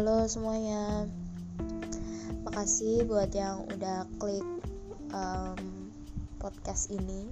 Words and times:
Halo 0.00 0.24
semuanya, 0.32 1.04
makasih 2.48 3.04
buat 3.04 3.36
yang 3.36 3.68
udah 3.68 4.08
klik 4.16 4.48
um, 5.12 5.60
podcast 6.40 6.88
ini. 6.88 7.28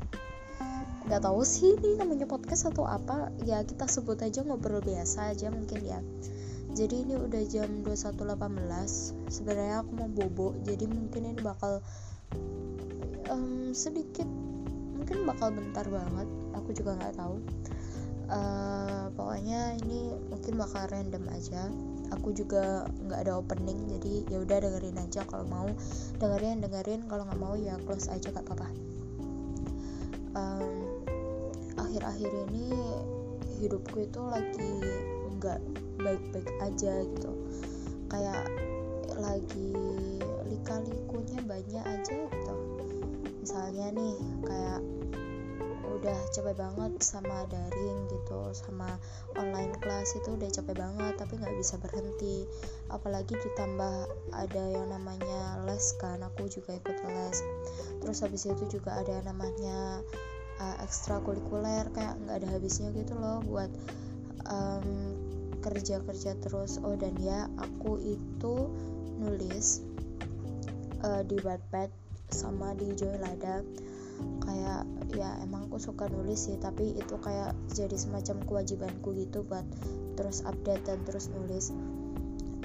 Gak 1.09 1.25
tahu 1.25 1.49
sih 1.49 1.81
ini 1.81 1.97
namanya 1.97 2.29
podcast 2.29 2.69
atau 2.69 2.85
apa, 2.85 3.33
ya 3.49 3.65
kita 3.65 3.89
sebut 3.89 4.21
aja 4.21 4.45
ngobrol 4.45 4.85
biasa 4.85 5.33
aja 5.33 5.49
mungkin 5.49 5.81
ya. 5.81 5.97
Jadi 6.77 7.09
ini 7.09 7.17
udah 7.17 7.41
jam 7.49 7.73
21.18 7.89 8.37
Sebenarnya 9.33 9.81
aku 9.81 9.91
mau 9.97 10.13
bobo, 10.13 10.53
jadi 10.61 10.85
mungkin 10.93 11.25
ini 11.25 11.41
bakal 11.41 11.81
um, 13.33 13.73
sedikit, 13.73 14.29
mungkin 14.93 15.25
bakal 15.25 15.57
bentar 15.57 15.89
banget. 15.89 16.29
Aku 16.53 16.77
juga 16.77 17.01
nggak 17.01 17.17
tahu 17.17 17.41
uh, 18.29 19.09
pokoknya 19.17 19.81
ini 19.81 20.13
mungkin 20.29 20.61
bakal 20.61 20.85
random 20.93 21.25
aja 21.33 21.73
aku 22.13 22.33
juga 22.33 22.89
nggak 23.05 23.21
ada 23.27 23.33
opening 23.41 23.99
jadi 23.99 24.15
ya 24.29 24.39
udah 24.43 24.59
dengerin 24.63 24.99
aja. 25.01 25.21
Kalau 25.29 25.45
mau 25.49 25.69
dengerin 26.21 26.65
dengerin. 26.65 27.01
Kalau 27.07 27.23
nggak 27.29 27.41
mau 27.41 27.55
ya 27.57 27.77
close 27.85 28.09
aja 28.09 28.33
gak 28.33 28.45
apa-apa. 28.45 28.69
Um, 30.37 31.03
akhir-akhir 31.81 32.31
ini 32.53 32.69
hidupku 33.59 34.07
itu 34.07 34.21
lagi 34.23 34.73
nggak 35.39 35.61
baik-baik 35.99 36.51
aja 36.63 36.93
gitu. 37.03 37.33
Kayak 38.09 38.45
lagi 39.19 39.75
lika-likunya 40.47 41.39
banyak 41.43 41.85
aja 41.85 42.17
gitu. 42.29 42.55
Misalnya 43.43 43.87
nih 43.97 44.15
kayak 44.47 44.81
udah 45.99 46.19
capek 46.31 46.55
banget 46.55 46.93
sama 47.03 47.43
daring 47.51 48.07
gitu 48.07 48.55
sama 48.55 48.87
online 49.35 49.75
class 49.83 50.15
itu 50.15 50.39
udah 50.39 50.47
capek 50.47 50.79
banget 50.79 51.15
tapi 51.19 51.35
nggak 51.43 51.57
bisa 51.59 51.75
berhenti. 51.83 52.47
Apalagi 52.87 53.35
ditambah 53.35 54.07
ada 54.31 54.65
yang 54.71 54.95
namanya 54.95 55.59
les 55.67 55.91
kan 55.99 56.23
aku 56.23 56.47
juga 56.47 56.79
ikut 56.79 56.97
les. 57.03 57.39
Terus 57.99 58.23
habis 58.23 58.47
itu 58.47 58.79
juga 58.79 58.95
ada 59.03 59.11
yang 59.11 59.27
namanya 59.27 60.07
uh, 60.63 60.77
ekstrakurikuler 60.87 61.91
kayak 61.91 62.15
nggak 62.23 62.47
ada 62.47 62.49
habisnya 62.55 62.95
gitu 62.95 63.19
loh 63.19 63.43
buat 63.43 63.71
um, 64.47 64.87
kerja 65.67 65.99
kerja 66.07 66.39
terus. 66.39 66.79
Oh 66.87 66.95
dan 66.95 67.19
ya 67.19 67.51
aku 67.59 67.99
itu 67.99 68.71
nulis 69.19 69.83
uh, 71.03 71.27
di 71.27 71.43
Wattpad 71.43 71.91
sama 72.31 72.77
di 72.79 72.93
Joylada 72.95 73.67
kayak 74.43 74.83
ya 75.17 75.41
emang 75.45 75.69
aku 75.69 75.81
suka 75.81 76.09
nulis 76.13 76.49
sih 76.51 76.57
tapi 76.61 76.93
itu 76.97 77.17
kayak 77.21 77.57
jadi 77.73 77.97
semacam 77.97 78.45
kewajibanku 78.45 79.17
gitu 79.17 79.45
buat 79.47 79.65
terus 80.19 80.45
update 80.45 80.85
dan 80.85 81.01
terus 81.07 81.31
nulis. 81.33 81.73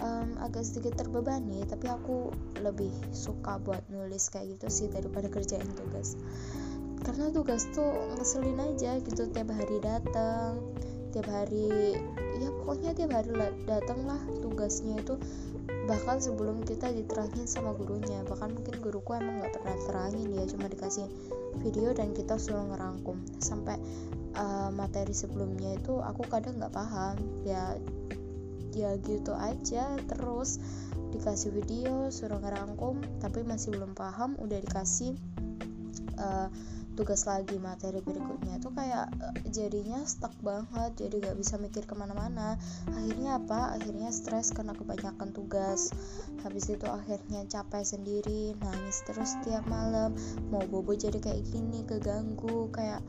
Um, 0.04 0.36
agak 0.42 0.68
sedikit 0.68 1.00
terbebani 1.00 1.64
tapi 1.64 1.88
aku 1.88 2.34
lebih 2.60 2.92
suka 3.16 3.56
buat 3.62 3.80
nulis 3.88 4.28
kayak 4.28 4.58
gitu 4.58 4.68
sih 4.68 4.88
daripada 4.92 5.32
kerjain 5.32 5.70
tugas. 5.78 6.20
Karena 7.04 7.32
tugas 7.32 7.68
tuh 7.72 7.92
ngeselin 8.18 8.60
aja 8.60 9.00
gitu 9.00 9.28
tiap 9.32 9.52
hari 9.52 9.78
datang 9.80 10.60
tiap 11.14 11.30
hari 11.30 11.94
ya 12.42 12.50
pokoknya 12.50 12.98
tiap 12.98 13.14
hari 13.14 13.32
datang 13.70 14.04
lah 14.10 14.20
tugasnya 14.42 15.00
itu. 15.00 15.16
Bahkan 15.88 16.20
sebelum 16.20 16.66
kita 16.66 16.90
diterangin 16.90 17.46
sama 17.46 17.72
gurunya 17.78 18.26
bahkan 18.28 18.52
mungkin 18.52 18.82
guruku 18.82 19.14
emang 19.14 19.40
nggak 19.40 19.62
pernah 19.62 19.78
terangin 19.88 20.26
dia 20.32 20.44
cuma 20.50 20.68
dikasih 20.68 21.08
video 21.62 21.94
dan 21.94 22.16
kita 22.16 22.40
suruh 22.40 22.66
ngerangkum. 22.74 23.22
Sampai 23.38 23.78
uh, 24.38 24.74
materi 24.74 25.14
sebelumnya 25.14 25.78
itu 25.78 26.02
aku 26.02 26.26
kadang 26.26 26.58
nggak 26.58 26.74
paham. 26.74 27.16
Ya 27.46 27.78
ya 28.74 28.98
gitu 29.04 29.36
aja. 29.38 30.00
Terus 30.10 30.58
dikasih 31.14 31.54
video 31.54 32.10
suruh 32.10 32.42
ngerangkum 32.42 32.98
tapi 33.22 33.46
masih 33.46 33.78
belum 33.78 33.94
paham 33.94 34.34
udah 34.42 34.58
dikasih 34.58 35.14
uh, 36.18 36.50
tugas 36.94 37.26
lagi 37.26 37.58
materi 37.58 38.00
berikutnya 38.06 38.62
tuh 38.62 38.70
kayak 38.74 39.10
eh, 39.18 39.36
jadinya 39.50 40.06
stuck 40.06 40.34
banget 40.46 40.94
jadi 40.98 41.30
gak 41.30 41.38
bisa 41.38 41.58
mikir 41.58 41.84
ke 41.90 41.94
mana-mana. 41.98 42.58
Akhirnya 42.94 43.42
apa? 43.42 43.74
Akhirnya 43.78 44.14
stres 44.14 44.54
karena 44.54 44.78
kebanyakan 44.78 45.34
tugas. 45.34 45.90
Habis 46.46 46.70
itu 46.70 46.86
akhirnya 46.86 47.46
capek 47.50 47.82
sendiri 47.82 48.54
nangis 48.62 49.02
terus 49.10 49.34
tiap 49.42 49.66
malam. 49.66 50.14
Mau 50.54 50.62
bobo 50.70 50.94
jadi 50.94 51.18
kayak 51.18 51.50
gini 51.50 51.82
keganggu 51.86 52.70
kayak 52.70 53.02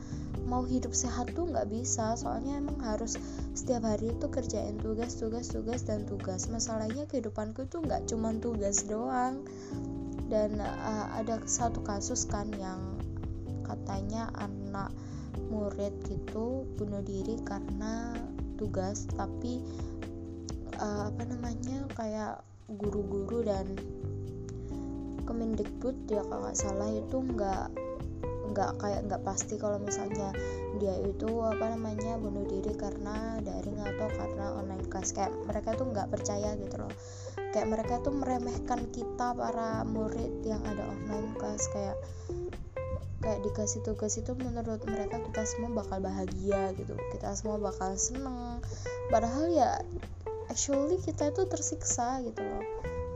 mau 0.45 0.65
hidup 0.65 0.93
sehat 0.93 1.33
tuh 1.37 1.45
nggak 1.45 1.69
bisa. 1.69 2.17
Soalnya 2.17 2.57
emang 2.57 2.81
harus 2.81 3.17
setiap 3.53 3.85
hari 3.85 4.13
itu 4.13 4.25
kerjain 4.29 4.81
tugas 4.81 5.17
tugas 5.17 5.53
tugas 5.53 5.85
dan 5.85 6.09
tugas. 6.09 6.49
Masalahnya 6.49 7.05
kehidupanku 7.05 7.69
tuh 7.69 7.85
nggak 7.85 8.09
cuma 8.09 8.33
tugas 8.41 8.85
doang. 8.89 9.45
Dan 10.25 10.57
uh, 10.57 11.05
ada 11.13 11.37
satu 11.45 11.85
kasus 11.85 12.25
kan 12.25 12.49
yang 12.57 12.94
katanya 13.65 14.29
anak 14.37 14.93
murid 15.51 15.93
gitu 16.07 16.63
bunuh 16.79 17.03
diri 17.03 17.41
karena 17.43 18.15
tugas 18.55 19.09
tapi 19.13 19.59
uh, 20.79 21.11
apa 21.11 21.23
namanya 21.27 21.83
kayak 21.93 22.39
guru-guru 22.71 23.45
dan 23.45 23.75
Kemendikbud 25.25 26.05
ya 26.05 26.21
kalau 26.29 26.45
nggak 26.45 26.57
salah 26.57 26.89
itu 26.93 27.17
nggak 27.17 27.67
nggak 28.55 28.71
kayak 28.77 29.01
nggak 29.09 29.21
pasti 29.25 29.57
kalau 29.57 29.81
misalnya 29.81 30.31
dia 30.77 30.95
itu 31.01 31.27
apa 31.43 31.75
namanya 31.75 32.15
bunuh 32.15 32.47
diri 32.47 32.71
karena 32.77 33.39
daring 33.43 33.79
atau 33.79 34.07
karena 34.15 34.45
online 34.55 34.85
class. 34.87 35.11
Kayak 35.11 35.35
mereka 35.43 35.75
tuh 35.75 35.91
nggak 35.91 36.07
percaya 36.07 36.55
gitu 36.55 36.75
loh. 36.79 36.93
Kayak 37.51 37.67
mereka 37.67 37.93
tuh 38.03 38.13
meremehkan 38.15 38.87
kita 38.91 39.35
para 39.35 39.83
murid 39.87 40.43
yang 40.43 40.63
ada 40.67 40.83
online 40.87 41.35
class. 41.35 41.67
Kayak 41.71 41.97
kayak 43.25 43.41
dikasih 43.41 43.81
tugas 43.81 44.21
itu 44.21 44.37
menurut 44.37 44.85
mereka 44.85 45.17
kita 45.17 45.41
semua 45.49 45.81
bakal 45.81 45.97
bahagia 45.97 46.77
gitu. 46.77 46.93
Kita 47.09 47.33
semua 47.33 47.57
bakal 47.57 47.97
seneng. 47.97 48.61
Padahal 49.09 49.49
ya 49.49 49.81
actually 50.45 51.01
kita 51.01 51.33
itu 51.33 51.41
tersiksa 51.49 52.21
gitu 52.21 52.45
loh. 52.45 52.61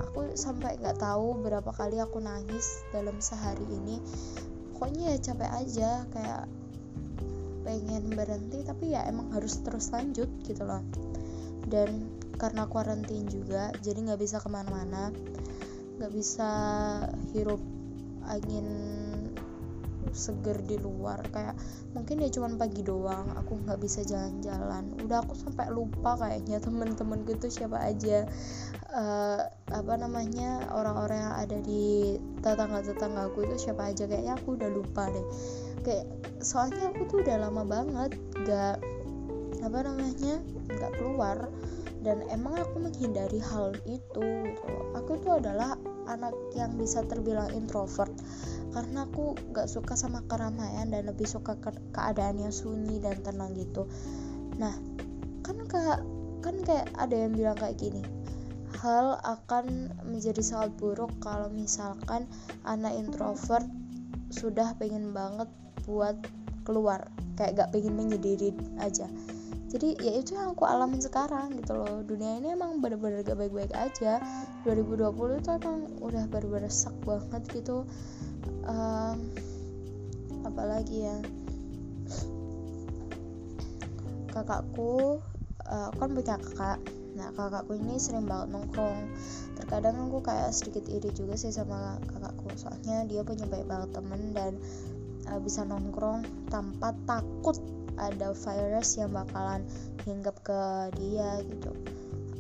Aku 0.10 0.34
sampai 0.34 0.82
nggak 0.82 0.98
tahu 0.98 1.46
berapa 1.46 1.70
kali 1.70 2.02
aku 2.02 2.18
nangis 2.18 2.82
dalam 2.90 3.22
sehari 3.22 3.62
ini. 3.70 4.02
Pokoknya 4.74 5.14
ya 5.14 5.18
capek 5.30 5.52
aja 5.54 5.90
kayak 6.10 6.44
pengen 7.62 8.10
berhenti 8.10 8.66
tapi 8.66 8.98
ya 8.98 9.06
emang 9.06 9.30
harus 9.38 9.62
terus 9.62 9.94
lanjut 9.94 10.28
gitu 10.42 10.66
loh. 10.66 10.82
Dan 11.70 12.10
karena 12.42 12.66
kuarantin 12.66 13.30
juga 13.30 13.70
jadi 13.86 14.10
nggak 14.10 14.26
bisa 14.26 14.42
ke 14.42 14.50
mana-mana. 14.50 15.14
Nggak 16.02 16.12
bisa 16.18 16.50
hirup 17.30 17.62
angin 18.26 18.99
seger 20.12 20.58
di 20.66 20.78
luar 20.80 21.22
kayak 21.30 21.56
mungkin 21.94 22.22
ya 22.22 22.30
cuman 22.30 22.56
pagi 22.60 22.82
doang 22.86 23.34
aku 23.36 23.60
nggak 23.66 23.80
bisa 23.82 24.06
jalan-jalan. 24.06 24.94
Udah 25.06 25.24
aku 25.24 25.34
sampai 25.36 25.70
lupa 25.70 26.18
kayaknya 26.20 26.62
temen-temen 26.66 27.26
gitu 27.26 27.48
siapa 27.50 27.80
aja 27.80 28.26
uh, 28.94 29.42
apa 29.70 29.94
namanya 29.96 30.70
orang-orang 30.74 31.20
yang 31.20 31.36
ada 31.36 31.58
di 31.62 32.18
tetangga-tetangga 32.42 33.30
aku 33.30 33.46
itu 33.46 33.70
siapa 33.70 33.90
aja. 33.90 34.06
Kayaknya 34.10 34.34
aku 34.38 34.58
udah 34.58 34.70
lupa 34.70 35.10
deh. 35.10 35.26
Kayak 35.86 36.06
soalnya 36.44 36.92
aku 36.92 37.02
tuh 37.08 37.18
udah 37.24 37.36
lama 37.40 37.64
banget 37.64 38.12
gak 38.44 38.78
apa 39.60 39.78
namanya 39.84 40.42
nggak 40.70 40.94
keluar. 40.98 41.50
Dan 42.00 42.24
emang 42.32 42.56
aku 42.56 42.80
menghindari 42.80 43.44
hal 43.44 43.76
itu 43.84 44.00
gitu 44.20 44.68
aku 44.98 45.22
tuh 45.22 45.38
adalah 45.38 45.78
anak 46.10 46.34
yang 46.58 46.74
bisa 46.76 47.06
terbilang 47.06 47.50
introvert 47.54 48.12
karena 48.70 49.10
aku 49.10 49.34
gak 49.54 49.70
suka 49.70 49.98
sama 49.98 50.22
keramaian 50.30 50.90
dan 50.90 51.10
lebih 51.10 51.26
suka 51.26 51.58
ke 51.58 51.74
keadaan 51.94 52.38
yang 52.42 52.54
sunyi 52.54 53.02
dan 53.02 53.20
tenang 53.22 53.54
gitu. 53.58 53.90
Nah 54.58 54.74
kan 55.46 55.58
kayak 55.66 56.00
kan 56.40 56.56
kayak 56.64 56.88
ada 56.96 57.16
yang 57.16 57.36
bilang 57.36 57.58
kayak 57.58 57.76
gini 57.76 58.06
hal 58.80 59.20
akan 59.28 59.92
menjadi 60.08 60.40
sangat 60.40 60.72
buruk 60.80 61.12
kalau 61.20 61.52
misalkan 61.52 62.30
anak 62.64 62.96
introvert 62.96 63.66
sudah 64.32 64.78
pengen 64.80 65.12
banget 65.12 65.50
buat 65.84 66.16
keluar 66.64 67.10
kayak 67.36 67.60
gak 67.60 67.70
pengen 67.74 67.98
menyendiri 67.98 68.54
aja. 68.80 69.10
Jadi 69.70 70.02
ya 70.02 70.18
itu 70.18 70.34
yang 70.34 70.58
aku 70.58 70.66
alamin 70.66 71.02
sekarang 71.02 71.54
gitu 71.62 71.78
loh. 71.78 72.02
Dunia 72.02 72.42
ini 72.42 72.54
emang 72.54 72.82
bener-bener 72.82 73.22
gak 73.22 73.38
baik-baik 73.38 73.74
aja. 73.74 74.18
2020 74.66 75.42
itu 75.42 75.50
emang 75.50 75.80
udah 76.02 76.24
bener-bener 76.30 76.72
sak 76.74 76.94
banget 77.06 77.42
gitu 77.54 77.86
um, 78.70 79.18
apalagi 80.46 81.10
ya? 81.10 81.18
Kakakku 84.30 85.20
uh, 85.66 85.90
kan 85.98 86.10
punya 86.14 86.38
kakak. 86.38 86.80
Nah 87.18 87.34
kakakku 87.34 87.76
ini 87.76 87.98
sering 87.98 88.30
banget 88.30 88.54
nongkrong. 88.54 89.10
Terkadang 89.58 90.08
aku 90.08 90.24
kayak 90.24 90.54
sedikit 90.54 90.86
iri 90.88 91.10
juga 91.12 91.36
sih 91.36 91.52
sama 91.52 91.98
kakakku. 92.14 92.54
Soalnya 92.56 93.04
dia 93.10 93.26
punya 93.26 93.50
banyak 93.50 93.68
banget 93.68 93.90
temen 93.92 94.22
dan 94.32 94.54
uh, 95.28 95.40
bisa 95.42 95.66
nongkrong 95.66 96.24
tanpa 96.54 96.94
takut 97.10 97.58
ada 98.00 98.32
virus 98.32 98.96
yang 98.96 99.12
bakalan 99.12 99.66
hinggap 100.08 100.40
ke 100.46 100.62
dia 100.96 101.42
gitu. 101.44 101.76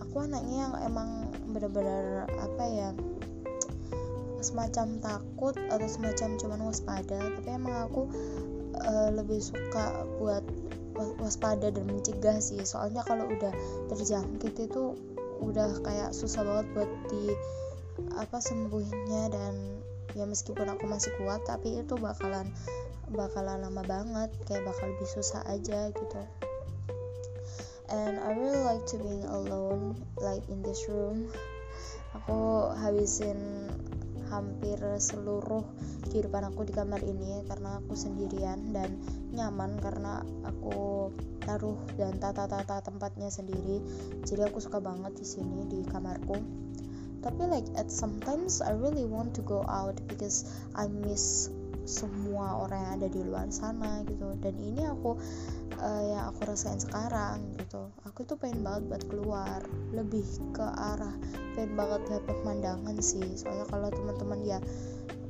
Aku 0.07 0.23
anaknya 0.23 0.69
yang 0.69 0.73
emang 0.87 1.09
bener-bener 1.51 2.25
apa 2.39 2.63
ya 2.65 2.89
semacam 4.41 4.99
takut 4.99 5.55
atau 5.69 5.87
semacam 5.87 6.29
cuman 6.39 6.59
waspada 6.71 7.19
tapi 7.19 7.49
emang 7.49 7.75
aku 7.87 8.07
uh, 8.79 9.09
lebih 9.13 9.39
suka 9.43 10.07
buat 10.17 10.43
waspada 11.19 11.71
dan 11.71 11.87
mencegah 11.87 12.43
sih. 12.43 12.59
Soalnya 12.63 13.05
kalau 13.07 13.27
udah 13.31 13.53
terjangkit 13.87 14.67
itu 14.67 14.99
udah 15.39 15.79
kayak 15.83 16.11
susah 16.11 16.43
banget 16.43 16.67
buat 16.75 16.91
di 17.07 17.31
apa 18.19 18.39
sembuhnya 18.43 19.31
dan 19.31 19.79
ya 20.15 20.27
meskipun 20.27 20.67
aku 20.67 20.87
masih 20.87 21.11
kuat 21.19 21.43
tapi 21.47 21.79
itu 21.79 21.95
bakalan 21.99 22.47
bakalan 23.11 23.63
lama 23.63 23.83
banget 23.87 24.29
kayak 24.47 24.67
bakal 24.67 24.91
lebih 24.91 25.09
susah 25.09 25.41
aja 25.47 25.91
gitu. 25.95 26.21
And 27.89 28.21
I 28.21 28.37
really 28.37 28.61
like 28.61 28.85
to 28.93 29.01
being 29.01 29.25
alone 29.25 29.97
like 30.21 30.45
in 30.45 30.61
this 30.61 30.85
room. 30.85 31.33
Aku 32.13 32.69
habisin 32.77 33.69
hampir 34.29 34.77
seluruh 35.01 35.65
kehidupan 36.09 36.47
aku 36.47 36.65
di 36.65 36.73
kamar 36.73 37.01
ini 37.03 37.43
karena 37.49 37.81
aku 37.81 37.97
sendirian 37.97 38.71
dan 38.71 38.95
nyaman 39.33 39.77
karena 39.81 40.21
aku 40.45 41.09
taruh 41.43 41.77
dan 41.97 42.17
tata-tata 42.21 42.85
tempatnya 42.85 43.27
sendiri. 43.33 43.81
Jadi 44.23 44.41
aku 44.45 44.61
suka 44.61 44.77
banget 44.77 45.17
di 45.17 45.25
sini 45.25 45.65
di 45.65 45.81
kamarku. 45.85 46.37
Tapi 47.19 47.43
like 47.51 47.67
at 47.75 47.91
sometimes 47.91 48.63
I 48.63 48.71
really 48.71 49.03
want 49.03 49.35
to 49.35 49.43
go 49.43 49.67
out 49.67 49.99
because 50.07 50.47
I 50.71 50.87
miss 50.87 51.51
semua 51.89 52.61
orang 52.61 52.79
yang 52.85 52.93
ada 53.01 53.07
di 53.09 53.21
luar 53.25 53.47
sana 53.49 54.05
gitu. 54.05 54.37
Dan 54.37 54.55
ini 54.61 54.85
aku 54.85 55.17
uh, 55.81 56.03
yang 56.05 56.29
aku 56.29 56.45
rasain 56.45 56.77
sekarang 56.77 57.57
gitu. 57.57 57.89
Aku 58.05 58.25
tuh 58.25 58.37
pengen 58.37 58.61
banget 58.61 58.83
buat 58.89 59.03
keluar. 59.09 59.59
Lebih 59.93 60.25
ke 60.53 60.65
arah 60.65 61.15
pengen 61.57 61.73
banget 61.73 62.01
lihat 62.13 62.23
pemandangan 62.29 62.97
sih. 63.01 63.25
Soalnya 63.33 63.65
kalau 63.67 63.89
teman-teman 63.89 64.39
ya 64.45 64.59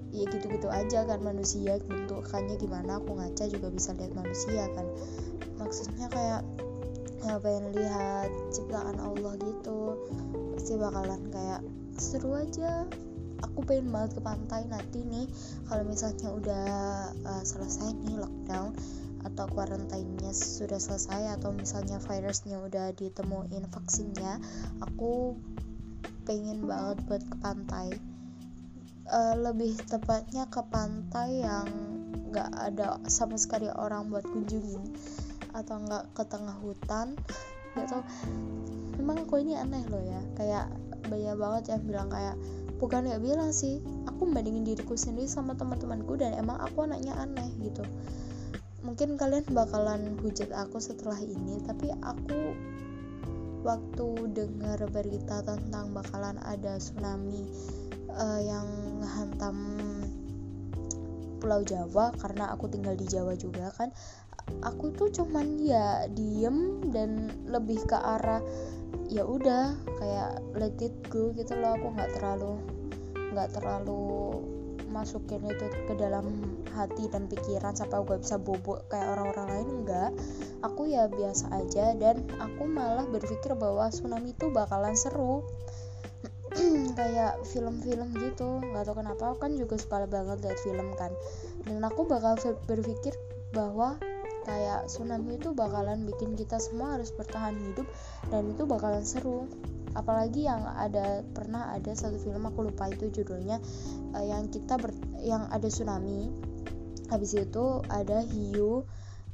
ya 0.09 0.25
gitu-gitu 0.27 0.67
aja 0.67 1.07
kan 1.07 1.19
manusia. 1.23 1.79
Bentukannya 1.87 2.59
gimana 2.59 2.99
aku 2.99 3.15
ngaca 3.15 3.47
juga 3.47 3.71
bisa 3.71 3.95
lihat 3.95 4.11
manusia 4.11 4.67
kan. 4.75 4.85
Maksudnya 5.57 6.07
kayak 6.11 6.41
ya 7.19 7.35
pengen 7.39 7.71
lihat 7.75 8.31
ciptaan 8.51 8.99
Allah 8.99 9.35
gitu. 9.39 9.95
Pasti 10.55 10.75
bakalan 10.75 11.23
kayak 11.31 11.61
seru 11.99 12.31
aja 12.35 12.87
aku 13.43 13.65
pengen 13.65 13.91
banget 13.91 14.19
ke 14.19 14.21
pantai 14.21 14.61
nanti 14.67 15.03
nih 15.03 15.27
kalau 15.67 15.83
misalnya 15.87 16.29
udah 16.31 16.67
uh, 17.25 17.43
selesai 17.43 17.95
nih 18.05 18.19
lockdown 18.19 18.75
atau 19.27 19.45
karantinanya 19.51 20.31
sudah 20.31 20.79
selesai 20.79 21.35
atau 21.39 21.51
misalnya 21.51 21.99
virusnya 21.99 22.55
udah 22.63 22.95
ditemuin 22.95 23.67
vaksinnya 23.67 24.39
aku 24.79 25.35
pengen 26.23 26.69
banget 26.69 26.97
buat 27.09 27.23
ke 27.25 27.35
pantai. 27.41 27.87
Uh, 29.09 29.33
lebih 29.41 29.73
tepatnya 29.89 30.45
ke 30.53 30.61
pantai 30.69 31.41
yang 31.41 31.65
nggak 32.29 32.49
ada 32.53 33.01
sama 33.09 33.41
sekali 33.41 33.65
orang 33.73 34.13
buat 34.13 34.21
kunjungin 34.21 34.85
atau 35.57 35.81
nggak 35.81 36.13
ke 36.13 36.23
tengah 36.29 36.53
hutan 36.61 37.17
tau 37.89 38.05
memang 39.01 39.25
aku 39.25 39.41
ini 39.41 39.57
aneh 39.57 39.81
loh 39.89 39.97
ya 39.97 40.21
kayak 40.37 40.69
banyak 41.09 41.35
banget 41.41 41.63
yang 41.73 41.81
bilang 41.89 42.09
kayak 42.13 42.37
bukan 42.79 43.11
ya 43.11 43.19
bilang 43.19 43.51
sih 43.51 43.83
aku 44.07 44.25
membandingin 44.25 44.63
diriku 44.63 44.95
sendiri 44.95 45.27
sama 45.27 45.53
teman-temanku 45.53 46.15
dan 46.15 46.33
emang 46.39 46.57
aku 46.63 46.87
anaknya 46.87 47.13
aneh 47.19 47.51
gitu. 47.59 47.83
Mungkin 48.81 49.19
kalian 49.19 49.43
bakalan 49.51 50.15
hujat 50.23 50.49
aku 50.55 50.79
setelah 50.79 51.19
ini 51.19 51.59
tapi 51.67 51.91
aku 51.99 52.55
waktu 53.67 54.07
dengar 54.31 54.79
berita 54.87 55.43
tentang 55.43 55.91
bakalan 55.91 56.39
ada 56.47 56.79
tsunami 56.79 57.43
uh, 58.15 58.39
yang 58.39 58.67
hantam 59.03 59.75
Pulau 61.39 61.63
Jawa 61.63 62.11
karena 62.19 62.51
aku 62.51 62.67
tinggal 62.67 62.95
di 62.95 63.07
Jawa 63.07 63.35
juga 63.35 63.71
kan 63.75 63.91
aku 64.65 64.91
tuh 64.95 65.09
cuman 65.13 65.59
ya 65.61 66.05
diem 66.11 66.83
dan 66.89 67.31
lebih 67.47 67.81
ke 67.85 67.97
arah 67.97 68.41
ya 69.09 69.25
udah 69.25 69.77
kayak 69.97 70.41
let 70.57 70.77
it 70.81 70.93
go 71.09 71.31
gitu 71.33 71.57
loh. 71.57 71.77
Aku 71.77 71.93
nggak 71.93 72.11
terlalu 72.17 72.59
nggak 73.29 73.49
terlalu 73.53 74.35
masukin 74.89 75.45
itu 75.45 75.69
ke 75.85 75.93
dalam 75.93 76.57
hati 76.73 77.05
dan 77.13 77.29
pikiran 77.29 77.77
sampai 77.77 78.01
gak 78.01 78.25
bisa 78.25 78.41
bobok 78.41 78.89
kayak 78.89 79.05
orang-orang 79.13 79.47
lain 79.53 79.69
enggak 79.85 80.09
aku 80.59 80.91
ya 80.91 81.07
biasa 81.07 81.51
aja 81.55 81.95
dan 81.95 82.23
aku 82.39 82.67
malah 82.67 83.07
berpikir 83.07 83.55
bahwa 83.55 83.87
tsunami 83.91 84.35
itu 84.35 84.51
bakalan 84.51 84.95
seru. 84.95 85.43
Kayak 86.97 87.45
film-film 87.45 88.09
gitu 88.17 88.59
nggak 88.59 88.89
tahu 88.89 89.05
kenapa 89.05 89.31
aku 89.31 89.37
kan 89.47 89.53
juga 89.53 89.77
suka 89.77 90.09
banget 90.09 90.41
lihat 90.43 90.59
film 90.65 90.89
kan. 90.97 91.13
Dan 91.63 91.85
aku 91.85 92.09
bakal 92.09 92.35
berpikir 92.65 93.13
bahwa 93.53 94.01
kayak 94.49 94.89
tsunami 94.89 95.37
itu 95.37 95.53
bakalan 95.53 96.09
bikin 96.09 96.33
kita 96.33 96.57
semua 96.57 96.97
harus 96.97 97.13
bertahan 97.13 97.53
hidup 97.53 97.85
dan 98.33 98.49
itu 98.49 98.65
bakalan 98.65 99.05
seru. 99.05 99.45
Apalagi 99.93 100.49
yang 100.49 100.65
ada 100.65 101.21
pernah 101.33 101.73
ada 101.73 101.93
satu 101.93 102.17
film 102.17 102.49
aku 102.49 102.65
lupa 102.65 102.89
itu 102.89 103.13
judulnya 103.13 103.61
uh, 104.17 104.25
yang 104.25 104.49
kita 104.49 104.81
ber, 104.81 104.89
yang 105.21 105.45
ada 105.53 105.69
tsunami. 105.69 106.33
Habis 107.13 107.37
itu 107.37 107.85
ada 107.89 108.25
hiu 108.25 108.85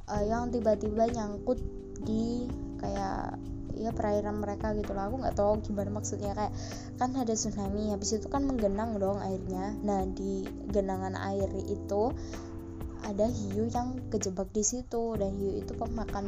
uh, 0.08 0.24
yang 0.24 0.52
tiba-tiba 0.52 1.08
nyangkut 1.08 1.60
di 2.04 2.48
kayak 2.80 3.40
ya 3.76 3.92
perairan 3.92 4.40
mereka 4.40 4.72
gitu 4.72 4.96
lah 4.96 5.12
aku 5.12 5.20
nggak 5.20 5.36
tahu 5.36 5.60
gimana 5.60 6.00
maksudnya 6.00 6.32
kayak 6.32 6.52
kan 6.96 7.12
ada 7.12 7.36
tsunami 7.36 7.92
habis 7.92 8.16
itu 8.16 8.24
kan 8.32 8.48
menggenang 8.48 8.96
dong 8.96 9.20
airnya. 9.20 9.76
Nah 9.84 10.08
di 10.08 10.48
genangan 10.72 11.12
air 11.16 11.52
itu 11.68 12.16
ada 13.04 13.28
hiu 13.28 13.68
yang 13.68 14.00
kejebak 14.08 14.48
di 14.56 14.64
situ 14.64 15.18
dan 15.20 15.36
hiu 15.36 15.58
itu 15.60 15.76
pemakan 15.76 16.24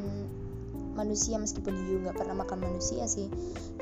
manusia 0.99 1.39
meskipun 1.39 1.71
hiu 1.87 2.03
nggak 2.03 2.19
pernah 2.19 2.43
makan 2.43 2.59
manusia 2.59 3.07
sih. 3.07 3.31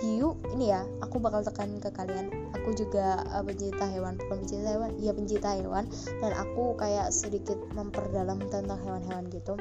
Hiu 0.05 0.37
ini 0.53 0.69
ya 0.69 0.85
aku 1.00 1.17
bakal 1.17 1.41
tekan 1.41 1.81
ke 1.81 1.88
kalian. 1.88 2.29
Aku 2.53 2.77
juga 2.77 3.25
uh, 3.33 3.41
pencinta 3.41 3.88
hewan 3.88 4.21
bukan 4.21 4.44
pencinta 4.44 4.77
hewan 4.77 4.93
ya 5.00 5.17
pencinta 5.17 5.56
hewan. 5.56 5.88
Dan 6.21 6.33
aku 6.37 6.77
kayak 6.77 7.09
sedikit 7.09 7.56
memperdalam 7.73 8.37
tentang 8.53 8.77
hewan-hewan 8.85 9.32
gitu. 9.32 9.56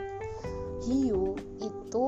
Hiu 0.83 1.39
itu 1.63 2.05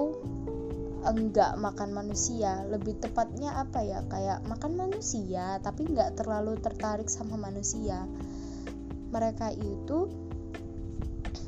enggak 1.07 1.55
makan 1.55 1.95
manusia 1.95 2.67
lebih 2.67 2.99
tepatnya 2.99 3.55
apa 3.63 3.79
ya 3.79 4.03
kayak 4.11 4.43
makan 4.43 4.75
manusia 4.75 5.55
tapi 5.63 5.87
nggak 5.87 6.19
terlalu 6.19 6.59
tertarik 6.59 7.07
sama 7.07 7.39
manusia. 7.39 8.03
Mereka 9.07 9.55
itu 9.55 10.26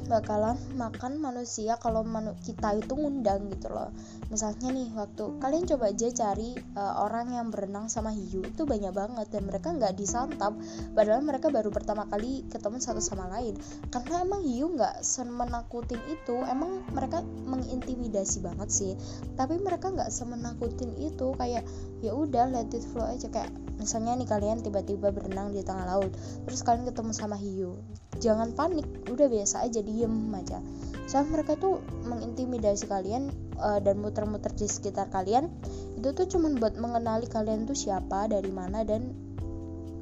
bakalan 0.09 0.57
makan 0.73 1.21
manusia 1.21 1.77
kalau 1.77 2.01
manu 2.01 2.33
kita 2.41 2.73
itu 2.75 2.97
ngundang 2.97 3.45
gitu 3.53 3.69
loh. 3.69 3.93
Misalnya 4.33 4.73
nih 4.73 4.89
waktu 4.97 5.37
kalian 5.37 5.69
coba 5.69 5.93
aja 5.93 6.09
cari 6.09 6.57
uh, 6.73 7.05
orang 7.05 7.37
yang 7.37 7.53
berenang 7.53 7.85
sama 7.87 8.09
hiu 8.09 8.41
itu 8.41 8.65
banyak 8.65 8.89
banget 8.89 9.29
dan 9.29 9.45
mereka 9.45 9.69
nggak 9.69 9.93
disantap. 9.93 10.57
Padahal 10.97 11.21
mereka 11.21 11.53
baru 11.53 11.69
pertama 11.69 12.09
kali 12.09 12.41
ketemu 12.49 12.81
satu 12.81 12.99
sama 12.99 13.29
lain. 13.29 13.53
Karena 13.93 14.25
emang 14.25 14.41
hiu 14.41 14.73
nggak 14.73 15.05
semenakutin 15.05 16.01
itu 16.09 16.41
emang 16.49 16.81
mereka 16.89 17.21
mengintimidasi 17.23 18.41
banget 18.41 18.69
sih. 18.73 18.93
Tapi 19.37 19.61
mereka 19.61 19.93
nggak 19.93 20.09
semenakutin 20.09 20.97
itu 20.97 21.37
kayak 21.37 21.61
ya 22.01 22.11
udah 22.17 22.49
let 22.49 22.73
it 22.73 22.81
flow 22.81 23.05
aja. 23.05 23.29
Kayak 23.29 23.53
misalnya 23.79 24.19
nih 24.19 24.27
kalian 24.27 24.59
tiba-tiba 24.59 25.09
berenang 25.09 25.55
di 25.55 25.63
tengah 25.63 25.87
laut 25.87 26.11
terus 26.43 26.61
kalian 26.67 26.83
ketemu 26.91 27.15
sama 27.15 27.39
hiu 27.39 27.79
jangan 28.19 28.51
panik 28.51 28.83
udah 29.07 29.31
biasa 29.31 29.63
aja 29.63 29.79
diem 29.99 30.31
aja. 30.31 30.63
Soalnya 31.11 31.41
mereka 31.41 31.59
tuh 31.59 31.83
mengintimidasi 32.07 32.87
kalian 32.87 33.27
uh, 33.59 33.83
dan 33.83 33.99
muter-muter 33.99 34.55
di 34.55 34.71
sekitar 34.71 35.11
kalian. 35.11 35.51
Itu 35.99 36.15
tuh 36.15 36.31
cuman 36.31 36.55
buat 36.55 36.79
mengenali 36.79 37.27
kalian 37.27 37.67
tuh 37.67 37.75
siapa 37.75 38.31
dari 38.31 38.47
mana 38.47 38.87
dan 38.87 39.11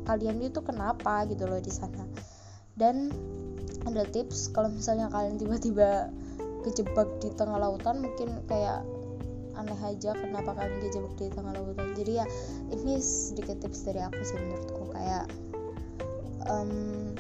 kalian 0.06 0.38
itu 0.46 0.62
kenapa 0.62 1.26
gitu 1.26 1.50
loh 1.50 1.58
di 1.58 1.74
sana. 1.74 2.06
Dan 2.78 3.10
ada 3.90 4.06
tips 4.06 4.54
kalau 4.54 4.70
misalnya 4.70 5.10
kalian 5.10 5.42
tiba-tiba 5.42 6.14
kejebak 6.62 7.08
di 7.24 7.34
tengah 7.34 7.58
lautan 7.58 8.04
mungkin 8.04 8.44
kayak 8.46 8.86
aneh 9.58 9.80
aja 9.82 10.14
kenapa 10.14 10.54
kalian 10.54 10.78
kejebak 10.86 11.14
di 11.18 11.28
tengah 11.34 11.56
lautan. 11.58 11.98
Jadi 11.98 12.12
ya 12.22 12.26
ini 12.70 13.02
sedikit 13.02 13.58
tips 13.64 13.90
dari 13.90 14.06
aku 14.06 14.22
sih 14.22 14.38
menurutku. 14.38 14.94
Kayak 14.94 15.26
um, 16.46 17.16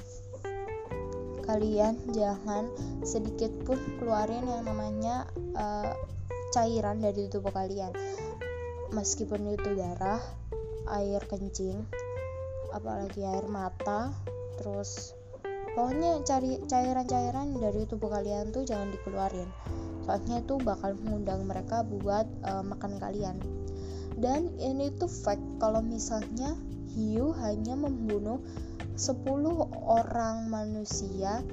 kalian 1.48 1.96
jangan 2.12 2.68
sedikit 3.08 3.50
pun 3.64 3.80
keluarin 3.98 4.44
yang 4.44 4.68
namanya 4.68 5.26
uh, 5.56 5.96
cairan 6.52 7.00
dari 7.00 7.32
tubuh 7.32 7.56
kalian. 7.56 7.96
Meskipun 8.92 9.56
itu 9.56 9.72
darah 9.76 10.20
air 10.92 11.20
kencing 11.28 11.84
apalagi 12.72 13.24
air 13.24 13.48
mata 13.48 14.12
terus 14.60 15.16
pokoknya 15.76 16.24
cari 16.24 16.60
cairan-cairan 16.68 17.56
dari 17.60 17.84
tubuh 17.88 18.12
kalian 18.12 18.52
tuh 18.52 18.68
jangan 18.68 18.92
dikeluarin. 18.92 19.50
Soalnya 20.08 20.40
itu 20.40 20.56
bakal 20.64 20.96
mengundang 21.04 21.44
mereka 21.44 21.84
buat 21.84 22.28
uh, 22.48 22.64
makan 22.64 22.96
kalian. 23.00 23.38
Dan 24.18 24.56
ini 24.58 24.90
tuh 24.98 25.12
fact 25.12 25.44
kalau 25.62 25.84
misalnya 25.84 26.58
hiu 26.96 27.36
hanya 27.38 27.78
membunuh 27.78 28.42
10 28.98 29.22
orang 29.86 30.50
manusia 30.50 31.46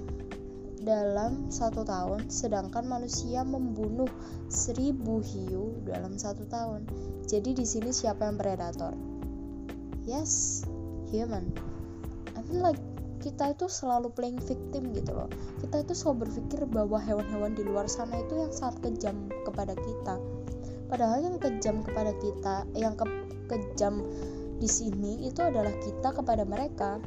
dalam 0.80 1.52
satu 1.52 1.84
tahun, 1.84 2.32
sedangkan 2.32 2.88
manusia 2.88 3.44
membunuh 3.44 4.08
seribu 4.48 5.20
hiu 5.20 5.76
dalam 5.84 6.16
satu 6.16 6.48
tahun. 6.48 6.88
Jadi 7.28 7.56
di 7.56 7.64
sini 7.68 7.92
siapa 7.92 8.28
yang 8.28 8.40
predator? 8.40 8.96
Yes, 10.08 10.64
human. 11.12 11.52
I 12.36 12.40
mean 12.48 12.64
like 12.64 12.80
kita 13.24 13.56
itu 13.56 13.68
selalu 13.68 14.12
playing 14.12 14.40
victim 14.44 14.92
gitu 14.92 15.16
loh. 15.16 15.28
Kita 15.64 15.80
itu 15.80 15.96
selalu 15.96 16.28
berpikir 16.28 16.68
bahwa 16.68 17.00
hewan-hewan 17.00 17.56
di 17.56 17.64
luar 17.64 17.88
sana 17.88 18.20
itu 18.20 18.36
yang 18.36 18.52
sangat 18.52 18.84
kejam 18.84 19.32
kepada 19.48 19.72
kita. 19.72 20.20
Padahal 20.92 21.24
yang 21.24 21.36
kejam 21.40 21.80
kepada 21.80 22.12
kita, 22.20 22.68
yang 22.76 22.92
ke 22.92 23.08
kejam 23.48 24.04
di 24.60 24.68
sini 24.68 25.24
itu 25.24 25.40
adalah 25.40 25.72
kita 25.80 26.12
kepada 26.12 26.44
mereka. 26.44 27.00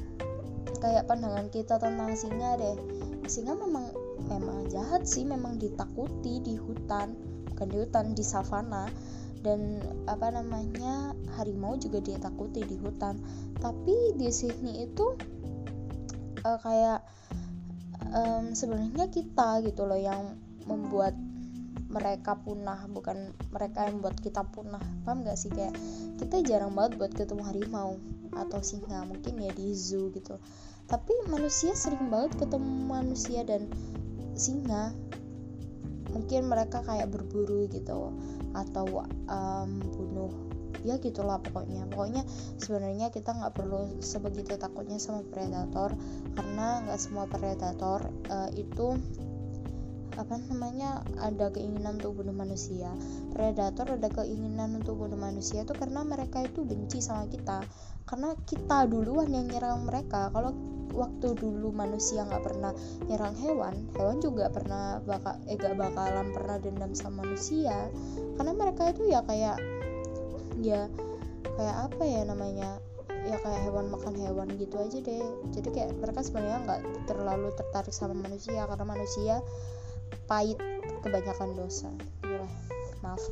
Kayak 0.77 1.09
pandangan 1.09 1.47
kita 1.49 1.81
tentang 1.81 2.13
singa 2.13 2.57
deh. 2.57 2.77
Singa 3.25 3.57
memang 3.57 3.91
memang 4.27 4.67
jahat 4.71 5.03
sih 5.07 5.23
memang 5.23 5.57
ditakuti 5.57 6.43
di 6.43 6.55
hutan 6.59 7.15
bukan 7.53 7.67
di 7.73 7.77
hutan 7.81 8.05
di 8.13 8.23
savana. 8.23 8.85
Dan 9.41 9.81
apa 10.09 10.33
namanya 10.33 11.13
harimau 11.37 11.77
juga 11.77 12.01
ditakuti 12.01 12.61
di 12.65 12.77
hutan. 12.77 13.17
Tapi 13.57 14.17
di 14.17 14.29
sini 14.29 14.85
itu 14.85 15.17
uh, 16.45 16.59
kayak 16.61 17.01
um, 18.13 18.53
sebenarnya 18.53 19.09
kita 19.09 19.61
gitu 19.65 19.87
loh 19.87 19.97
yang 19.97 20.37
membuat 20.67 21.15
mereka 21.97 22.37
punah 22.37 22.85
bukan 22.85 23.33
mereka 23.49 23.89
yang 23.89 23.97
membuat 23.97 24.21
kita 24.21 24.45
punah. 24.45 24.81
Paham 25.01 25.25
gak 25.25 25.37
sih? 25.41 25.49
Kayak 25.49 25.73
kita 26.21 26.45
jarang 26.45 26.77
banget 26.77 27.01
buat 27.01 27.11
ketemu 27.17 27.41
harimau 27.41 27.97
atau 28.37 28.61
singa 28.61 29.01
mungkin 29.09 29.41
ya 29.41 29.49
di 29.57 29.73
zoo 29.73 30.13
gitu. 30.13 30.37
Tapi 30.85 31.11
manusia 31.27 31.73
sering 31.73 32.13
banget 32.13 32.37
ketemu 32.37 32.69
manusia 32.85 33.41
dan 33.41 33.65
singa. 34.37 34.93
Mungkin 36.13 36.47
mereka 36.47 36.85
kayak 36.85 37.11
berburu 37.11 37.65
gitu 37.67 38.13
atau 38.53 38.85
um, 39.27 39.71
bunuh. 39.81 40.31
Ya 40.85 41.01
gitulah 41.01 41.41
pokoknya. 41.41 41.89
Pokoknya 41.89 42.23
sebenarnya 42.61 43.09
kita 43.09 43.33
nggak 43.33 43.57
perlu 43.57 43.97
sebegitu 43.99 44.55
takutnya 44.55 45.01
sama 45.01 45.25
predator 45.33 45.91
karena 46.37 46.85
nggak 46.85 46.99
semua 47.01 47.25
predator 47.27 48.07
uh, 48.29 48.49
itu 48.53 48.95
apa 50.15 50.39
namanya 50.47 51.03
ada 51.19 51.51
keinginan 51.51 51.99
untuk 51.99 52.23
bunuh 52.23 52.33
manusia. 52.33 52.89
Predator 53.35 53.99
ada 53.99 54.09
keinginan 54.09 54.79
untuk 54.79 54.95
bunuh 55.03 55.19
manusia 55.19 55.67
itu 55.67 55.75
karena 55.75 56.07
mereka 56.07 56.47
itu 56.47 56.63
benci 56.63 57.03
sama 57.03 57.27
kita. 57.27 57.67
Karena 58.07 58.31
kita 58.47 58.87
duluan 58.87 59.27
yang 59.35 59.51
nyerang 59.51 59.83
mereka. 59.83 60.31
Kalau 60.31 60.55
waktu 60.95 61.35
dulu 61.35 61.69
manusia 61.75 62.23
nggak 62.23 62.41
pernah 62.41 62.71
nyerang 63.05 63.35
hewan 63.37 63.85
hewan 63.99 64.17
juga 64.23 64.49
pernah 64.49 64.97
bakal 65.03 65.37
eh 65.45 65.59
gak 65.59 65.77
bakalan 65.77 66.31
pernah 66.31 66.57
dendam 66.57 66.95
sama 66.95 67.27
manusia. 67.27 67.91
Karena 68.39 68.53
mereka 68.55 68.95
itu 68.95 69.11
ya 69.11 69.19
kayak 69.27 69.59
ya 70.63 70.87
kayak 71.57 71.77
apa 71.91 72.03
ya 72.05 72.21
namanya 72.25 72.81
ya 73.27 73.37
kayak 73.43 73.61
hewan 73.67 73.91
makan 73.91 74.15
hewan 74.15 74.47
gitu 74.55 74.79
aja 74.79 74.97
deh. 75.03 75.23
Jadi 75.51 75.69
kayak 75.75 75.91
mereka 75.99 76.23
sebenarnya 76.23 76.59
nggak 76.63 76.81
terlalu 77.11 77.51
tertarik 77.59 77.91
sama 77.91 78.15
manusia. 78.15 78.63
Karena 78.65 78.85
manusia 78.87 79.43
pahit 80.27 80.59
kebanyakan 81.01 81.55
dosa. 81.55 81.89
Yalah, 82.25 82.53
maaf. 83.03 83.23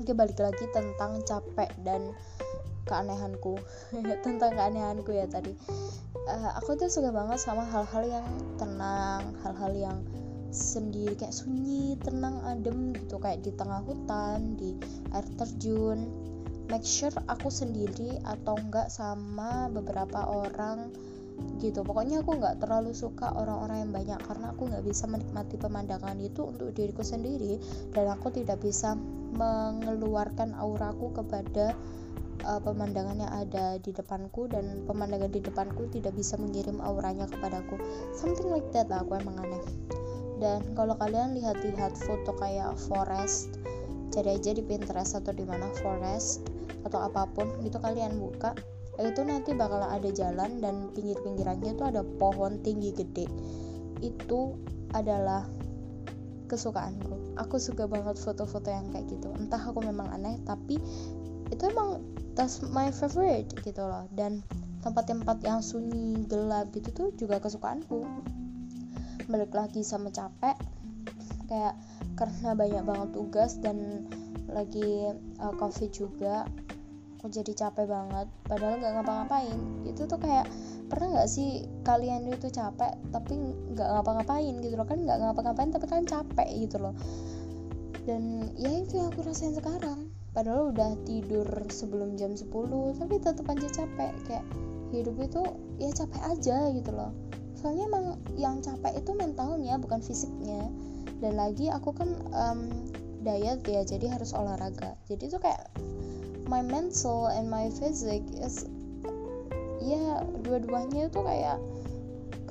Oke 0.00 0.16
balik 0.16 0.40
lagi 0.40 0.64
tentang 0.72 1.20
capek 1.22 1.70
dan 1.86 2.14
keanehanku. 2.86 3.60
Tentang 4.26 4.52
keanehanku 4.52 5.10
ya 5.14 5.26
tadi. 5.30 5.54
Uh, 6.26 6.50
aku 6.58 6.78
tuh 6.78 6.90
suka 6.90 7.10
banget 7.10 7.38
sama 7.38 7.66
hal-hal 7.66 8.22
yang 8.22 8.26
tenang 8.58 9.34
hal-hal 9.42 9.72
yang 9.74 9.98
sendiri 10.52 11.16
kayak 11.16 11.34
sunyi 11.34 11.96
tenang 12.02 12.42
adem 12.46 12.92
gitu. 12.98 13.18
Kayak 13.22 13.46
di 13.46 13.50
tengah 13.54 13.80
hutan 13.86 14.58
di 14.58 14.74
air 15.14 15.26
terjun. 15.38 16.10
Make 16.70 16.86
sure 16.86 17.12
aku 17.28 17.52
sendiri 17.52 18.22
atau 18.24 18.56
enggak 18.56 18.88
sama 18.88 19.68
beberapa 19.68 20.24
orang 20.24 20.88
gitu. 21.62 21.86
Pokoknya 21.86 22.20
aku 22.22 22.38
nggak 22.38 22.62
terlalu 22.62 22.90
suka 22.92 23.30
orang-orang 23.34 23.86
yang 23.86 23.92
banyak 23.92 24.20
karena 24.26 24.46
aku 24.50 24.68
nggak 24.68 24.84
bisa 24.84 25.04
menikmati 25.06 25.54
pemandangan 25.58 26.18
itu 26.18 26.48
untuk 26.48 26.74
diriku 26.74 27.06
sendiri 27.06 27.62
dan 27.94 28.10
aku 28.10 28.34
tidak 28.34 28.58
bisa 28.60 28.98
mengeluarkan 29.32 30.52
auraku 30.58 31.14
kepada 31.14 31.72
uh, 32.44 32.60
pemandangan 32.60 33.16
yang 33.16 33.32
ada 33.32 33.78
di 33.80 33.90
depanku 33.94 34.50
dan 34.50 34.84
pemandangan 34.84 35.30
di 35.30 35.40
depanku 35.40 35.88
tidak 35.90 36.12
bisa 36.18 36.34
mengirim 36.36 36.82
auranya 36.82 37.30
kepadaku. 37.30 37.78
Something 38.12 38.50
like 38.50 38.66
that 38.74 38.90
lah 38.90 39.00
aku 39.06 39.16
emang 39.18 39.38
aneh. 39.40 39.62
Dan 40.42 40.74
kalau 40.74 40.98
kalian 40.98 41.38
lihat-lihat 41.38 41.94
foto 41.94 42.34
kayak 42.34 42.74
forest 42.74 43.62
cari 44.12 44.36
aja 44.36 44.52
di 44.52 44.60
Pinterest 44.60 45.16
atau 45.16 45.32
di 45.32 45.46
mana 45.46 45.70
forest 45.80 46.44
atau 46.84 47.00
apa 47.08 47.24
pun 47.32 47.48
gitu 47.64 47.78
kalian 47.80 48.18
buka 48.20 48.52
itu 49.00 49.24
nanti 49.24 49.56
bakal 49.56 49.80
ada 49.80 50.10
jalan 50.12 50.60
dan 50.60 50.92
pinggir-pinggirannya 50.92 51.72
itu 51.72 51.84
ada 51.84 52.04
pohon 52.20 52.60
tinggi 52.60 52.92
gede. 52.92 53.24
Itu 54.04 54.60
adalah 54.92 55.48
kesukaanku 56.52 57.40
aku. 57.40 57.56
Suka 57.56 57.88
banget 57.88 58.20
foto-foto 58.20 58.68
yang 58.68 58.92
kayak 58.92 59.08
gitu. 59.08 59.32
Entah 59.32 59.60
aku 59.64 59.80
memang 59.80 60.12
aneh 60.12 60.36
tapi 60.44 60.76
itu 61.48 61.62
emang 61.72 62.04
that's 62.36 62.60
my 62.68 62.92
favorite 62.92 63.48
gitu 63.64 63.80
loh. 63.80 64.04
Dan 64.12 64.44
tempat-tempat 64.84 65.40
yang 65.40 65.64
sunyi 65.64 66.28
gelap 66.28 66.68
gitu 66.76 66.92
tuh 66.92 67.08
juga 67.16 67.40
kesukaanku. 67.40 68.04
Balik 69.30 69.56
lagi 69.56 69.80
sama 69.80 70.12
capek 70.12 70.58
kayak 71.48 71.76
karena 72.16 72.56
banyak 72.56 72.82
banget 72.84 73.08
tugas 73.12 73.60
dan 73.60 74.08
lagi 74.48 75.12
uh, 75.40 75.52
covid 75.56 75.90
juga 75.92 76.44
aku 77.22 77.30
jadi 77.30 77.54
capek 77.54 77.86
banget 77.86 78.26
padahal 78.50 78.82
nggak 78.82 78.98
ngapa-ngapain. 78.98 79.54
Itu 79.86 80.10
tuh 80.10 80.18
kayak 80.18 80.50
pernah 80.90 81.14
nggak 81.14 81.30
sih 81.30 81.70
kalian 81.86 82.26
itu 82.26 82.50
capek 82.50 82.98
tapi 83.14 83.38
nggak 83.78 83.88
ngapa-ngapain 83.94 84.58
gitu 84.58 84.74
loh? 84.74 84.82
Kan 84.82 85.06
nggak 85.06 85.22
ngapa-ngapain 85.22 85.70
tapi 85.70 85.86
kan 85.86 86.02
capek 86.02 86.50
gitu 86.66 86.82
loh. 86.82 86.98
Dan 88.02 88.50
ya 88.58 88.74
itu 88.74 88.98
yang 88.98 89.14
aku 89.14 89.22
rasain 89.22 89.54
sekarang. 89.54 90.10
Padahal 90.34 90.74
udah 90.74 90.98
tidur 91.06 91.46
sebelum 91.70 92.18
jam 92.18 92.34
10 92.34 92.50
tapi 92.98 93.14
tetap 93.22 93.46
aja 93.46 93.68
capek. 93.70 94.10
Kayak 94.26 94.44
hidup 94.90 95.14
itu 95.22 95.42
ya 95.78 95.94
capek 95.94 96.22
aja 96.26 96.56
gitu 96.74 96.90
loh. 96.90 97.14
Soalnya 97.54 97.86
emang 97.86 98.18
yang 98.34 98.58
capek 98.58 98.98
itu 98.98 99.14
mentalnya 99.14 99.78
bukan 99.78 100.02
fisiknya. 100.02 100.74
Dan 101.22 101.38
lagi 101.38 101.70
aku 101.70 101.94
kan 101.94 102.18
um, 102.34 102.66
diet 103.22 103.62
ya 103.62 103.86
jadi 103.86 104.10
harus 104.10 104.34
olahraga. 104.34 104.98
Jadi 105.06 105.30
itu 105.30 105.38
kayak 105.38 105.70
my 106.52 106.60
mental 106.60 107.32
and 107.32 107.48
my 107.48 107.72
physic 107.80 108.20
is 108.36 108.68
ya 109.80 110.20
dua-duanya 110.44 111.08
itu 111.08 111.20
kayak 111.24 111.56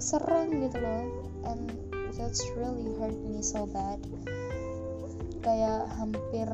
serang 0.02 0.50
gitu 0.58 0.82
loh. 0.82 1.06
And 1.46 1.70
that's 2.18 2.42
really 2.58 2.98
hurt 2.98 3.14
me 3.22 3.46
so 3.46 3.70
bad. 3.70 4.02
Kayak 5.46 5.86
hampir 6.02 6.50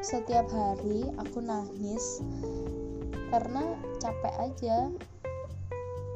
setiap 0.00 0.48
hari 0.48 1.12
aku 1.20 1.44
nangis 1.44 2.24
karena 3.28 3.76
capek 4.00 4.34
aja. 4.40 4.88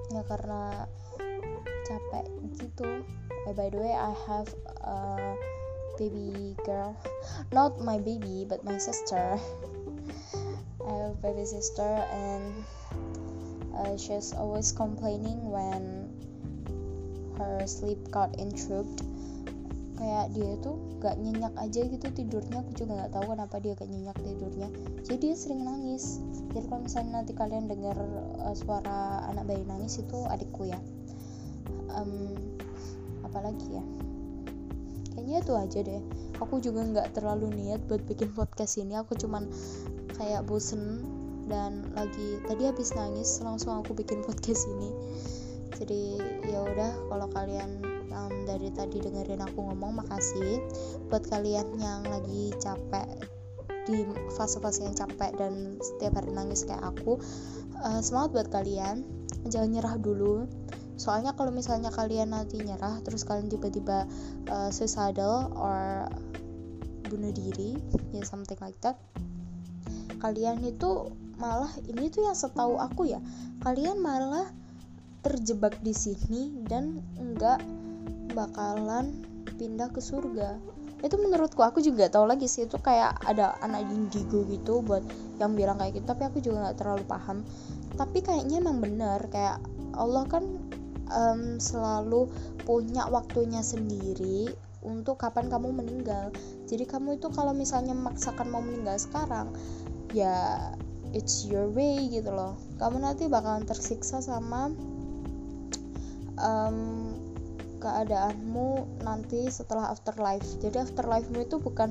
Ya 0.09 0.23
karena 0.25 0.89
capek 1.85 2.27
gitu. 2.57 3.05
Eh, 3.45 3.53
by 3.53 3.69
the 3.69 3.77
way 3.77 3.93
I 3.93 4.17
have 4.25 4.49
a 4.89 5.37
baby 6.01 6.57
girl. 6.65 6.97
Not 7.53 7.77
my 7.77 8.01
baby 8.01 8.49
but 8.49 8.65
my 8.65 8.81
sister 8.81 9.37
I 10.93 11.09
have 11.09 11.17
baby 11.25 11.49
sister 11.49 12.05
and 12.13 12.53
uh, 13.73 13.97
she's 13.97 14.37
always 14.37 14.77
complaining 14.77 15.41
when 15.49 16.13
her 17.41 17.65
sleep 17.65 17.97
got 18.13 18.37
interrupted 18.37 19.09
kayak 20.03 20.35
dia 20.35 20.59
tuh 20.59 20.75
gak 20.99 21.15
nyenyak 21.15 21.55
aja 21.63 21.87
gitu 21.87 22.11
tidurnya 22.11 22.59
aku 22.59 22.75
juga 22.75 22.99
nggak 22.99 23.13
tahu 23.15 23.39
kenapa 23.39 23.57
dia 23.63 23.73
gak 23.79 23.87
nyenyak 23.87 24.19
tidurnya. 24.19 24.69
Jadi 25.07 25.19
dia 25.23 25.35
sering 25.39 25.63
nangis. 25.63 26.19
Jadi 26.51 26.67
kalau 26.67 26.83
misalnya 26.83 27.23
nanti 27.23 27.33
kalian 27.39 27.71
dengar 27.71 27.95
uh, 28.43 28.55
suara 28.59 29.31
anak 29.31 29.47
bayi 29.47 29.63
nangis 29.63 30.03
itu 30.03 30.27
adikku 30.27 30.67
ya. 30.67 30.79
Um, 31.95 32.35
apalagi 33.23 33.79
ya? 33.79 33.85
Kayaknya 35.15 35.39
itu 35.39 35.53
aja 35.55 35.79
deh. 35.87 36.03
Aku 36.43 36.59
juga 36.59 36.83
nggak 36.83 37.15
terlalu 37.15 37.55
niat 37.55 37.87
buat 37.87 38.03
bikin 38.03 38.35
podcast 38.35 38.83
ini. 38.83 38.99
Aku 38.99 39.15
cuman 39.15 39.47
kayak 40.23 40.47
bosen 40.47 41.03
dan 41.51 41.91
lagi 41.99 42.39
tadi 42.47 42.71
habis 42.71 42.95
nangis 42.95 43.43
langsung 43.43 43.83
aku 43.83 43.99
bikin 43.99 44.23
podcast 44.27 44.71
ini. 44.71 44.95
Jadi 45.75 46.23
ya 46.47 46.63
udah 46.63 46.93
kalau 47.11 47.27
kalian 47.35 47.83
um, 48.15 48.47
dari 48.47 48.71
tadi 48.71 49.03
dengerin 49.03 49.43
aku 49.43 49.67
ngomong 49.67 49.99
makasih. 49.99 50.63
Buat 51.11 51.27
kalian 51.27 51.75
yang 51.83 52.07
lagi 52.07 52.55
capek 52.63 53.27
di 53.83 54.07
fase-fase 54.39 54.87
yang 54.87 54.95
capek 54.95 55.35
dan 55.35 55.83
setiap 55.83 56.23
hari 56.23 56.31
nangis 56.31 56.63
kayak 56.63 56.87
aku 56.87 57.19
uh, 57.83 57.99
semangat 57.99 58.31
buat 58.31 58.49
kalian. 58.55 59.03
Jangan 59.51 59.75
nyerah 59.75 59.97
dulu. 59.99 60.47
Soalnya 60.95 61.35
kalau 61.35 61.51
misalnya 61.51 61.91
kalian 61.91 62.31
nanti 62.31 62.63
nyerah 62.63 63.03
terus 63.03 63.27
kalian 63.27 63.51
tiba-tiba 63.51 64.07
uh, 64.55 64.71
suicidal 64.71 65.51
or 65.59 66.07
bunuh 67.11 67.35
diri 67.35 67.77
ya 68.15 68.25
something 68.25 68.57
like 68.65 68.79
that 68.81 68.97
kalian 70.23 70.63
itu 70.63 71.11
malah 71.43 71.75
ini 71.91 72.07
tuh 72.07 72.31
yang 72.31 72.39
setahu 72.39 72.79
aku 72.79 73.11
ya 73.11 73.19
kalian 73.67 73.99
malah 73.99 74.47
terjebak 75.27 75.75
di 75.83 75.91
sini 75.91 76.55
dan 76.67 77.03
enggak 77.19 77.63
bakalan 78.35 79.23
pindah 79.55 79.91
ke 79.95 80.03
surga. 80.03 80.59
Itu 81.03 81.19
menurutku 81.19 81.63
aku 81.63 81.83
juga 81.83 82.07
tahu 82.07 82.31
lagi 82.31 82.47
sih 82.47 82.67
itu 82.67 82.79
kayak 82.79 83.23
ada 83.27 83.59
anak 83.63 83.87
indigo 83.91 84.47
gitu 84.47 84.83
buat 84.83 85.03
yang 85.39 85.59
bilang 85.59 85.79
kayak 85.79 85.99
gitu 85.99 86.07
tapi 86.07 86.27
aku 86.27 86.39
juga 86.43 86.71
nggak 86.71 86.79
terlalu 86.79 87.05
paham. 87.07 87.47
Tapi 87.95 88.19
kayaknya 88.23 88.63
emang 88.63 88.83
bener 88.83 89.19
kayak 89.31 89.63
Allah 89.95 90.27
kan 90.27 90.47
um, 91.11 91.59
selalu 91.59 92.31
punya 92.67 93.07
waktunya 93.11 93.63
sendiri 93.63 94.51
untuk 94.83 95.23
kapan 95.23 95.47
kamu 95.47 95.71
meninggal. 95.71 96.35
Jadi 96.67 96.83
kamu 96.87 97.23
itu 97.23 97.31
kalau 97.31 97.55
misalnya 97.55 97.95
memaksakan 97.95 98.51
mau 98.51 98.63
meninggal 98.63 98.99
sekarang 98.99 99.55
ya 100.13 100.73
it's 101.17 101.45
your 101.49 101.69
way 101.73 102.09
gitu 102.09 102.33
loh. 102.33 102.57
Kamu 102.81 103.01
nanti 103.01 103.29
bakalan 103.29 103.65
tersiksa 103.69 104.21
sama 104.25 104.73
um, 106.41 106.79
keadaanmu 107.81 109.01
nanti 109.05 109.49
setelah 109.49 109.93
afterlife. 109.93 110.47
Jadi 110.61 110.81
afterlifemu 110.81 111.41
itu 111.45 111.57
bukan 111.61 111.91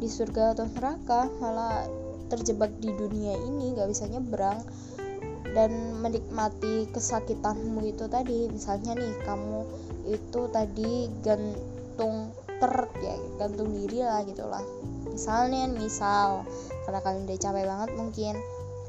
di 0.00 0.08
surga 0.10 0.56
atau 0.56 0.66
neraka 0.76 1.30
malah 1.38 1.86
terjebak 2.26 2.74
di 2.82 2.90
dunia 2.90 3.38
ini 3.38 3.76
gak 3.76 3.90
bisa 3.90 4.08
nyebrang. 4.10 4.62
Dan 5.56 5.96
menikmati 6.04 6.84
kesakitanmu 6.92 7.80
itu 7.88 8.04
tadi 8.12 8.44
misalnya 8.52 8.92
nih 8.92 9.14
kamu 9.24 9.64
itu 10.04 10.40
tadi 10.52 11.08
gantung 11.24 12.28
ter 12.60 12.74
ya 13.00 13.16
gantung 13.40 13.72
diri 13.72 14.04
lah 14.04 14.20
gitulah 14.28 14.60
misalnya 15.16 15.64
misal 15.72 16.44
karena 16.84 17.00
kalian 17.00 17.24
udah 17.24 17.38
capek 17.40 17.64
banget 17.64 17.90
mungkin 17.96 18.34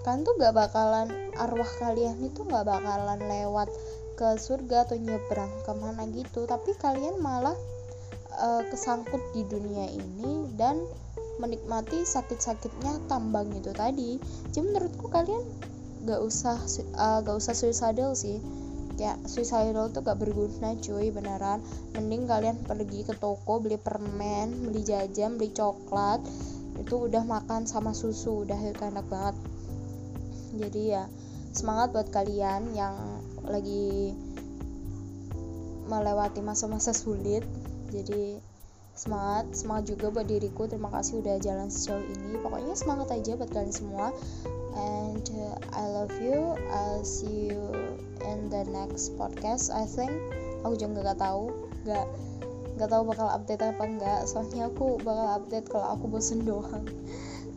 kalian 0.03 0.27
tuh 0.27 0.35
gak 0.35 0.55
bakalan 0.55 1.07
arwah 1.39 1.71
kalian 1.79 2.19
itu 2.19 2.43
gak 2.43 2.67
bakalan 2.67 3.19
lewat 3.23 3.71
ke 4.19 4.27
surga 4.35 4.83
atau 4.89 4.97
nyebrang 4.97 5.51
ke 5.63 5.71
mana 5.77 6.03
gitu. 6.09 6.49
Tapi 6.49 6.73
kalian 6.79 7.21
malah 7.21 7.55
uh, 8.39 8.63
kesangkut 8.67 9.21
di 9.31 9.45
dunia 9.45 9.87
ini 9.93 10.51
dan 10.57 10.83
menikmati 11.37 12.01
sakit-sakitnya 12.01 13.07
tambang 13.07 13.53
itu 13.53 13.69
tadi. 13.71 14.17
Jadi 14.51 14.63
menurutku 14.63 15.07
kalian 15.07 15.43
gak 16.09 16.23
usah 16.23 16.57
uh, 16.97 17.19
gak 17.21 17.35
usah 17.37 17.53
suicidal 17.53 18.15
sih 18.15 18.41
ya 18.97 19.13
suicidal 19.29 19.93
tuh 19.93 20.01
gak 20.01 20.17
berguna 20.17 20.73
cuy 20.81 21.13
beneran. 21.13 21.61
Mending 21.93 22.25
kalian 22.25 22.57
pergi 22.65 23.05
ke 23.05 23.13
toko 23.13 23.61
beli 23.61 23.77
permen 23.77 24.69
beli 24.73 24.81
jajan 24.81 25.37
beli 25.37 25.53
coklat. 25.53 26.19
Itu 26.81 27.05
udah 27.05 27.21
makan 27.21 27.69
sama 27.69 27.93
susu 27.93 28.43
udah 28.45 28.57
itu 28.57 28.81
enak 28.81 29.05
banget. 29.05 29.37
Jadi 30.57 30.81
ya 30.97 31.05
semangat 31.53 31.93
buat 31.93 32.09
kalian 32.09 32.73
yang 32.73 32.97
lagi 33.45 34.17
melewati 35.85 36.41
masa-masa 36.41 36.91
sulit. 36.91 37.45
Jadi 37.93 38.41
semangat 38.97 39.53
semangat 39.53 39.93
juga 39.93 40.09
buat 40.09 40.25
diriku. 40.25 40.65
Terima 40.65 40.89
kasih 40.89 41.21
udah 41.21 41.37
jalan 41.37 41.69
sejauh 41.69 42.01
ini. 42.01 42.41
Pokoknya 42.41 42.73
semangat 42.73 43.13
aja 43.13 43.37
buat 43.37 43.53
kalian 43.53 43.73
semua. 43.73 44.09
And 44.77 45.25
uh, 45.37 45.57
I 45.73 45.85
love 45.85 46.13
you. 46.17 46.57
I'll 46.73 47.05
see 47.05 47.53
you 47.53 47.76
the 48.53 48.61
next 48.69 49.17
podcast 49.17 49.73
I 49.73 49.89
think. 49.89 50.13
Aku 50.61 50.77
juga 50.77 51.01
nggak 51.01 51.19
tahu 51.21 51.49
nggak 51.85 52.05
nggak 52.77 52.89
tahu 52.93 53.03
bakal 53.09 53.27
update 53.33 53.63
apa 53.65 53.83
enggak 53.89 54.21
soalnya 54.29 54.69
aku 54.69 55.01
bakal 55.01 55.27
update 55.33 55.65
kalau 55.65 55.97
aku 55.97 56.05
bosen 56.05 56.45
doang. 56.45 56.85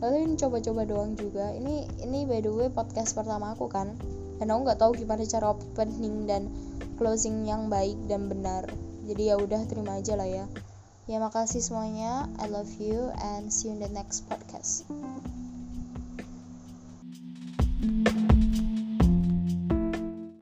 Lalu 0.01 0.25
ini 0.25 0.33
coba-coba 0.33 0.81
doang 0.89 1.13
juga. 1.13 1.53
Ini 1.53 1.85
ini 2.01 2.25
by 2.25 2.41
the 2.41 2.49
way 2.49 2.69
podcast 2.73 3.13
pertama 3.13 3.53
aku 3.53 3.69
kan. 3.69 3.93
Dan 4.41 4.49
aku 4.49 4.65
nggak 4.65 4.81
tahu 4.81 4.97
gimana 4.97 5.21
cara 5.29 5.53
opening 5.53 6.25
dan 6.25 6.49
closing 6.97 7.45
yang 7.45 7.69
baik 7.69 7.97
dan 8.09 8.25
benar. 8.25 8.65
Jadi 9.05 9.29
ya 9.29 9.37
udah 9.37 9.61
terima 9.69 10.01
aja 10.01 10.17
lah 10.17 10.25
ya. 10.25 10.49
Ya 11.05 11.21
makasih 11.21 11.61
semuanya. 11.61 12.25
I 12.41 12.49
love 12.49 12.73
you 12.81 13.13
and 13.21 13.53
see 13.53 13.69
you 13.69 13.77
in 13.77 13.85
the 13.85 13.93
next 13.93 14.25
podcast 14.25 14.89